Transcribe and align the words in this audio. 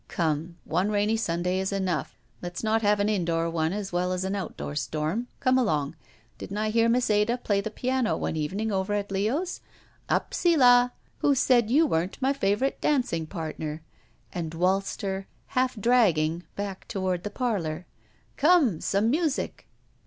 "Come, 0.07 0.57
one 0.63 0.89
rainy 0.89 1.15
Sunday 1.15 1.59
is 1.59 1.71
enough. 1.71 2.17
Let's 2.41 2.63
not 2.63 2.81
have 2.81 2.99
an 2.99 3.07
indoor 3.07 3.45
as 3.71 3.91
wdl 3.91 4.15
as 4.15 4.23
an 4.23 4.35
outdoor 4.35 4.73
storm. 4.75 5.27
Come 5.39 5.59
along. 5.59 5.95
Didn't 6.39 6.57
I 6.57 6.71
hear 6.71 6.89
Miss 6.89 7.11
Ada 7.11 7.37
play 7.37 7.61
the 7.61 7.69
piano 7.69 8.17
one 8.17 8.35
evening 8.35 8.71
over 8.71 8.95
at 8.95 9.11
Leo's? 9.11 9.61
Up 10.09 10.33
see 10.33 10.57
la! 10.57 10.89
Who 11.19 11.35
said 11.35 11.69
you 11.69 11.85
weren't 11.85 12.19
my 12.19 12.33
favorite 12.33 12.81
danc 12.81 13.13
ing 13.13 13.27
partner?" 13.27 13.83
and 14.33 14.55
waltzed 14.55 15.03
her, 15.03 15.27
half 15.49 15.75
dragging 15.75 16.45
back, 16.55 16.87
toward 16.87 17.21
the 17.23 17.29
parlor. 17.29 17.85
"Come, 18.37 18.81
some 18.81 19.11
music!" 19.11 19.67